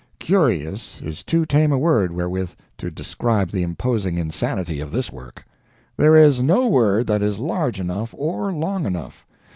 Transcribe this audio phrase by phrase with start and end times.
[0.17, 5.45] "Curious" is too tame a word wherewith to describe the imposing insanity of this work.
[5.95, 9.27] There is no word that is large enough or long enough.